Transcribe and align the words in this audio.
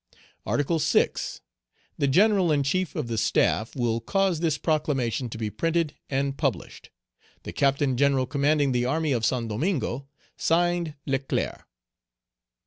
"Article 0.47 0.79
6. 0.79 1.41
The 1.99 2.07
General 2.07 2.51
in 2.51 2.63
chief 2.63 2.95
of 2.95 3.07
the 3.07 3.19
Staff 3.19 3.75
will 3.75 3.99
cause 4.01 4.39
this 4.39 4.57
proclamation 4.57 5.29
to 5.29 5.37
be 5.37 5.51
printed 5.51 5.93
and 6.09 6.35
published. 6.35 6.89
"The 7.43 7.53
Captain 7.53 7.95
General 7.95 8.25
commanding 8.25 8.71
the 8.71 8.85
army 8.85 9.11
of 9.11 9.23
Saint 9.27 9.49
Domingo. 9.49 10.07
(Signed) 10.37 10.95
"LECLERC." 11.05 11.61